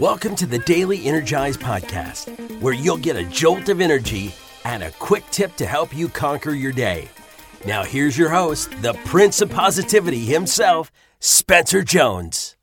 [0.00, 2.30] Welcome to the Daily Energize Podcast,
[2.62, 4.34] where you'll get a jolt of energy
[4.64, 7.06] and a quick tip to help you conquer your day.
[7.66, 12.56] Now, here's your host, the Prince of Positivity himself, Spencer Jones.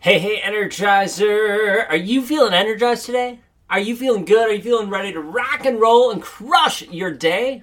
[0.00, 1.88] Hey, hey, Energizer!
[1.88, 3.40] Are you feeling energized today?
[3.70, 4.50] Are you feeling good?
[4.50, 7.62] Are you feeling ready to rock and roll and crush your day?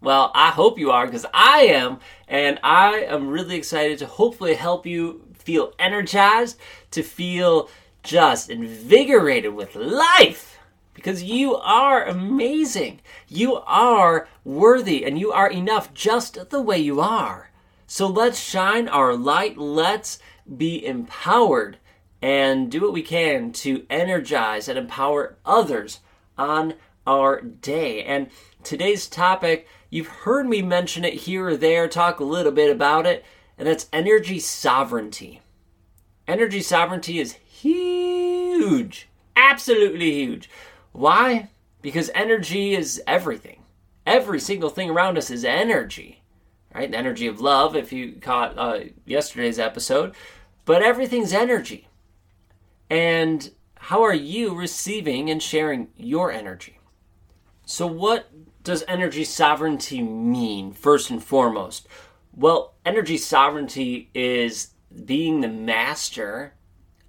[0.00, 4.54] Well, I hope you are because I am, and I am really excited to hopefully
[4.54, 6.58] help you feel energized,
[6.92, 7.68] to feel
[8.08, 10.58] just invigorated with life
[10.94, 13.00] because you are amazing.
[13.28, 17.50] You are worthy and you are enough just the way you are.
[17.86, 19.58] So let's shine our light.
[19.58, 20.18] Let's
[20.56, 21.76] be empowered
[22.22, 26.00] and do what we can to energize and empower others
[26.38, 26.74] on
[27.06, 28.02] our day.
[28.04, 28.28] And
[28.64, 33.04] today's topic, you've heard me mention it here or there, talk a little bit about
[33.04, 33.22] it,
[33.58, 35.42] and that's energy sovereignty.
[36.26, 37.97] Energy sovereignty is huge.
[39.36, 40.50] Absolutely huge.
[40.92, 41.50] Why?
[41.80, 43.62] Because energy is everything.
[44.06, 46.22] Every single thing around us is energy.
[46.74, 46.90] Right?
[46.90, 50.14] The energy of love, if you caught uh, yesterday's episode.
[50.64, 51.88] But everything's energy.
[52.90, 56.78] And how are you receiving and sharing your energy?
[57.64, 58.30] So, what
[58.64, 61.86] does energy sovereignty mean, first and foremost?
[62.34, 64.68] Well, energy sovereignty is
[65.04, 66.54] being the master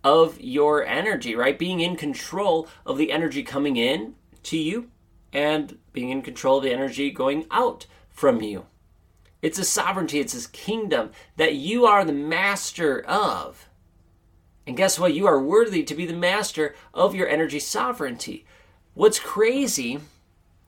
[0.03, 1.57] of your energy, right?
[1.57, 4.89] Being in control of the energy coming in to you
[5.33, 8.65] and being in control of the energy going out from you.
[9.41, 13.69] It's a sovereignty, it's a kingdom that you are the master of.
[14.67, 15.13] And guess what?
[15.13, 18.45] You are worthy to be the master of your energy sovereignty.
[18.93, 19.99] What's crazy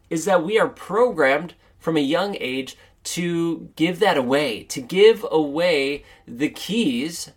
[0.10, 5.26] is that we are programmed from a young age to give that away, to give
[5.30, 7.32] away the keys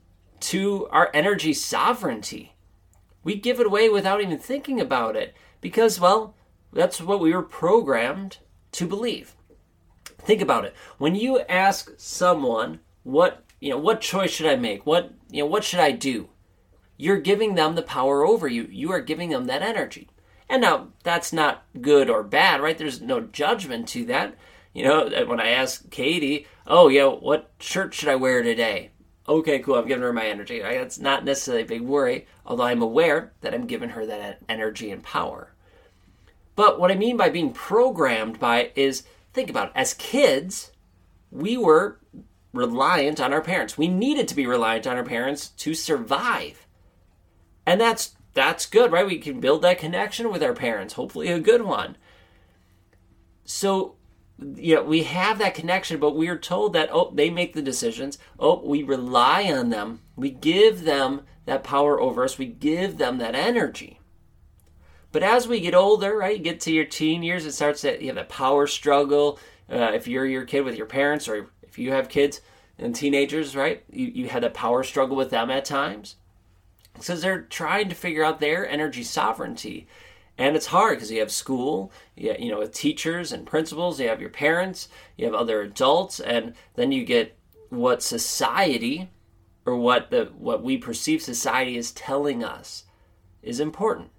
[0.44, 2.54] to our energy sovereignty.
[3.22, 6.34] We give it away without even thinking about it because, well,
[6.72, 8.38] that's what we were programmed
[8.72, 9.34] to believe.
[10.18, 10.74] Think about it.
[10.98, 14.84] When you ask someone, what, you know, what choice should I make?
[14.84, 16.28] What, you know, what should I do?
[16.98, 18.68] You're giving them the power over you.
[18.70, 20.08] You are giving them that energy.
[20.48, 22.76] And now that's not good or bad, right?
[22.76, 24.34] There's no judgment to that.
[24.74, 28.90] You know, when I ask Katie, oh, yeah, what shirt should I wear today?
[29.28, 30.60] Okay, cool, I'm giving her my energy.
[30.60, 34.90] That's not necessarily a big worry, although I'm aware that I'm giving her that energy
[34.90, 35.52] and power.
[36.56, 39.72] But what I mean by being programmed by is think about it.
[39.74, 40.72] As kids,
[41.30, 41.98] we were
[42.52, 43.76] reliant on our parents.
[43.76, 46.66] We needed to be reliant on our parents to survive.
[47.66, 49.06] And that's that's good, right?
[49.06, 51.96] We can build that connection with our parents, hopefully a good one.
[53.44, 53.94] So
[54.38, 57.62] you know, we have that connection, but we are told that, oh, they make the
[57.62, 58.18] decisions.
[58.38, 60.00] Oh, we rely on them.
[60.16, 62.38] We give them that power over us.
[62.38, 64.00] We give them that energy.
[65.12, 68.00] But as we get older, right, you get to your teen years, it starts that
[68.00, 69.38] you have that power struggle.
[69.70, 72.40] Uh, if you're your kid with your parents, or if you have kids
[72.78, 76.16] and teenagers, right, you, you had a power struggle with them at times.
[76.94, 79.86] Because they're trying to figure out their energy sovereignty.
[80.36, 84.08] And it's hard because you have school, you, you know, with teachers and principals, you
[84.08, 87.36] have your parents, you have other adults, and then you get
[87.68, 89.10] what society
[89.64, 92.84] or what the what we perceive society is telling us
[93.42, 94.10] is important.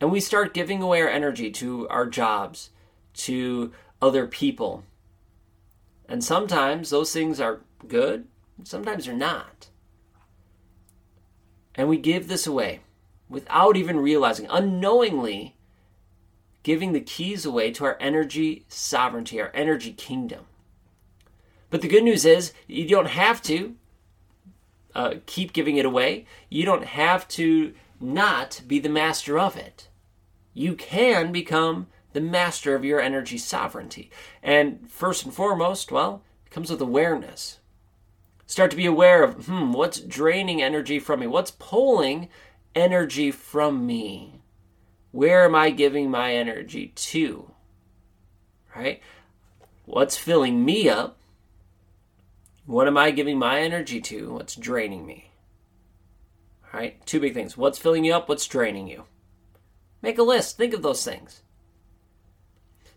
[0.00, 2.70] And we start giving away our energy to our jobs,
[3.14, 3.72] to
[4.02, 4.84] other people.
[6.08, 8.26] And sometimes those things are good,
[8.64, 9.68] sometimes they're not.
[11.74, 12.80] And we give this away
[13.28, 15.56] without even realizing, unknowingly
[16.62, 20.46] giving the keys away to our energy sovereignty, our energy kingdom.
[21.70, 23.76] But the good news is, you don't have to
[24.94, 26.26] uh, keep giving it away.
[26.48, 29.88] You don't have to not be the master of it.
[30.54, 34.10] You can become the master of your energy sovereignty.
[34.42, 37.58] And first and foremost, well, it comes with awareness.
[38.46, 41.26] Start to be aware of, hmm, what's draining energy from me?
[41.26, 42.28] What's pulling
[42.76, 44.42] energy from me?
[45.10, 47.50] Where am I giving my energy to?
[48.76, 49.00] Right?
[49.86, 51.18] What's filling me up?
[52.66, 54.34] What am I giving my energy to?
[54.34, 55.30] What's draining me?
[56.72, 57.04] Right?
[57.06, 57.56] Two big things.
[57.56, 58.28] What's filling you up?
[58.28, 59.04] What's draining you?
[60.02, 60.56] Make a list.
[60.56, 61.42] Think of those things.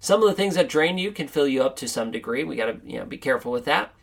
[0.02, 2.44] Some of the things that drain you can fill you up to some degree.
[2.44, 3.94] We got to, you know, be careful with that.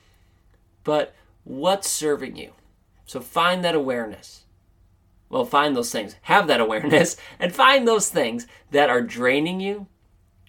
[0.84, 1.14] But
[1.44, 2.52] what's serving you?
[3.04, 4.45] So find that awareness.
[5.28, 9.86] Well, find those things, have that awareness, and find those things that are draining you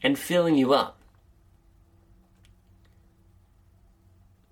[0.03, 0.97] and filling you up.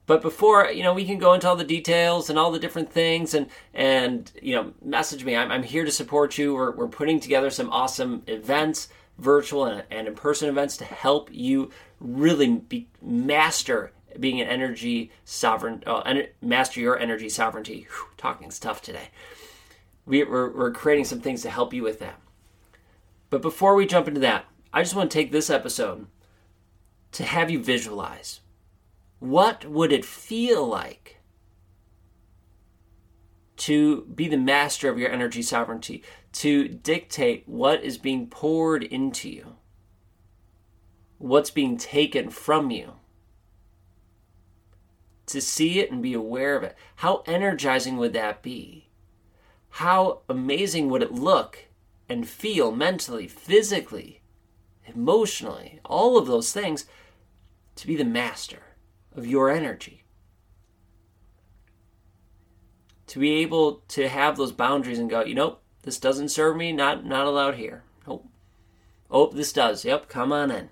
[0.07, 2.91] But before, you know, we can go into all the details and all the different
[2.91, 5.35] things and, and you know, message me.
[5.35, 6.53] I'm, I'm here to support you.
[6.53, 8.87] We're, we're putting together some awesome events,
[9.17, 15.83] virtual and, and in-person events to help you really be, master being an energy sovereign,
[15.87, 17.87] uh, master your energy sovereignty.
[17.89, 18.07] Whew,
[18.59, 19.09] tough today.
[20.05, 22.19] We, we're, we're creating some things to help you with that.
[23.29, 26.07] But before we jump into that, I just want to take this episode
[27.13, 28.41] to have you visualize
[29.19, 31.17] what would it feel like
[33.57, 36.03] to be the master of your energy sovereignty,
[36.33, 39.55] to dictate what is being poured into you,
[41.17, 42.93] what's being taken from you,
[45.25, 46.75] to see it and be aware of it?
[46.97, 48.84] How energizing would that be?
[49.75, 51.65] How amazing would it look
[52.07, 54.21] and feel mentally, physically,
[54.85, 56.85] emotionally, all of those things
[57.75, 58.77] to be the master
[59.13, 60.05] of your energy.
[63.07, 66.71] To be able to have those boundaries and go, you know, this doesn't serve me,
[66.71, 67.83] not not allowed here.
[68.07, 68.25] Nope.
[69.11, 69.83] Oh, this does.
[69.83, 70.69] Yep, come on in.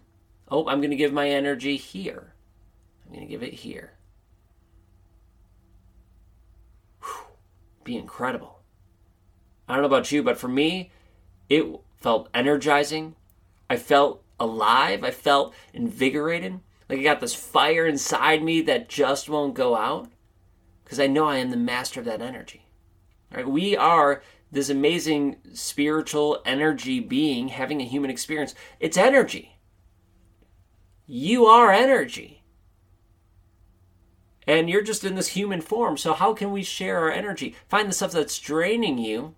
[0.47, 2.35] Oh, I'm going to give my energy here.
[3.05, 3.95] I'm going to give it here.
[7.01, 7.25] Whew.
[7.83, 8.52] Be incredible.
[9.67, 10.91] I don't know about you, but for me,
[11.49, 11.65] it
[11.97, 13.15] felt energizing.
[13.69, 15.03] I felt alive.
[15.03, 16.59] I felt invigorated.
[16.89, 20.09] Like I got this fire inside me that just won't go out
[20.83, 22.67] because I know I am the master of that energy.
[23.31, 23.47] Right?
[23.47, 24.21] We are
[24.51, 28.53] this amazing spiritual energy being having a human experience.
[28.79, 29.57] It's energy.
[31.07, 32.43] You are energy.
[34.45, 35.97] And you're just in this human form.
[35.97, 37.55] So, how can we share our energy?
[37.69, 39.35] Find the stuff that's draining you,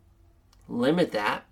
[0.67, 1.45] limit that,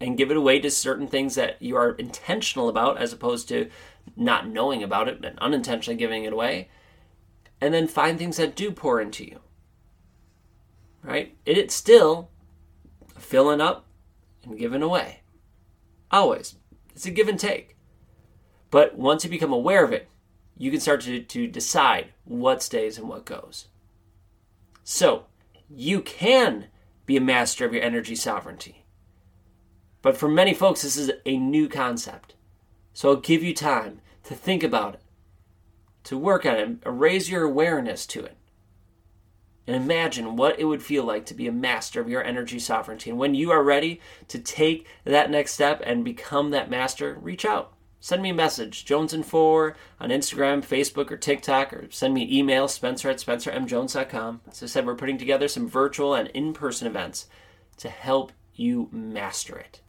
[0.00, 3.68] and give it away to certain things that you are intentional about as opposed to
[4.16, 6.68] not knowing about it and unintentionally giving it away.
[7.60, 9.40] And then find things that do pour into you.
[11.02, 11.36] Right?
[11.44, 12.30] It's still
[13.18, 13.86] filling up
[14.44, 15.20] and giving away.
[16.10, 16.54] Always.
[16.94, 17.76] It's a give and take.
[18.70, 20.08] But once you become aware of it,
[20.56, 23.68] you can start to, to decide what stays and what goes.
[24.84, 25.24] So,
[25.68, 26.66] you can
[27.08, 28.84] be a master of your energy sovereignty.
[30.02, 32.34] But for many folks, this is a new concept.
[32.92, 35.02] So I'll give you time to think about it,
[36.04, 38.36] to work on it, raise your awareness to it,
[39.66, 43.08] and imagine what it would feel like to be a master of your energy sovereignty.
[43.08, 47.46] And when you are ready to take that next step and become that master, reach
[47.46, 47.72] out.
[48.00, 52.22] Send me a message, Jones and Four, on Instagram, Facebook, or TikTok, or send me
[52.22, 54.40] an email, spencer at spencermjones.com.
[54.48, 57.26] As I said, we're putting together some virtual and in person events
[57.78, 59.80] to help you master it.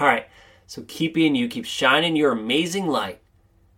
[0.00, 0.26] All right,
[0.66, 3.20] so keep being you, keep shining your amazing light,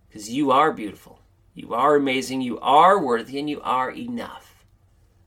[0.08, 1.20] because you are beautiful,
[1.52, 4.64] you are amazing, you are worthy, and you are enough.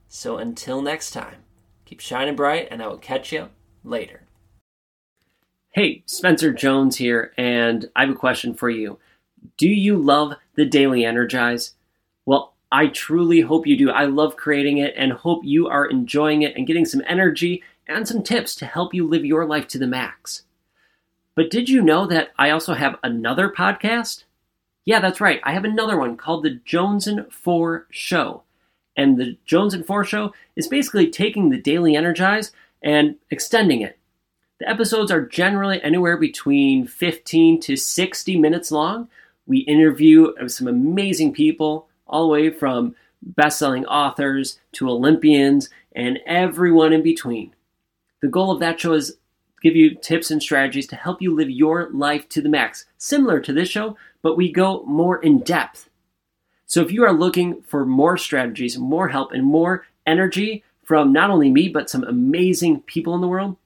[0.08, 1.44] So until next time,
[1.84, 3.50] keep shining bright, and I will catch you
[3.84, 4.19] later.
[5.72, 8.98] Hey, Spencer Jones here, and I have a question for you.
[9.56, 11.74] Do you love the Daily Energize?
[12.26, 13.88] Well, I truly hope you do.
[13.88, 18.08] I love creating it and hope you are enjoying it and getting some energy and
[18.08, 20.42] some tips to help you live your life to the max.
[21.36, 24.24] But did you know that I also have another podcast?
[24.86, 25.40] Yeah, that's right.
[25.44, 28.42] I have another one called The Jones and Four Show.
[28.96, 32.50] And The Jones and Four Show is basically taking the Daily Energize
[32.82, 33.99] and extending it.
[34.60, 39.08] The episodes are generally anywhere between 15 to 60 minutes long.
[39.46, 46.18] We interview some amazing people, all the way from best selling authors to Olympians and
[46.26, 47.54] everyone in between.
[48.20, 49.16] The goal of that show is
[49.62, 53.40] give you tips and strategies to help you live your life to the max, similar
[53.40, 55.88] to this show, but we go more in depth.
[56.66, 61.30] So if you are looking for more strategies, more help, and more energy from not
[61.30, 63.56] only me, but some amazing people in the world,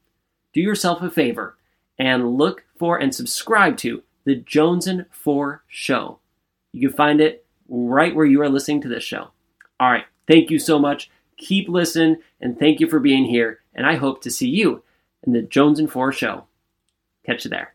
[0.54, 1.58] do yourself a favor
[1.99, 6.20] and look for and subscribe to the Jones and Four Show.
[6.73, 9.30] You can find it right where you are listening to this show.
[9.78, 11.11] All right, thank you so much.
[11.37, 13.61] Keep listening, and thank you for being here.
[13.75, 14.82] And I hope to see you
[15.25, 16.46] in the Jones and Four Show.
[17.26, 17.75] Catch you there.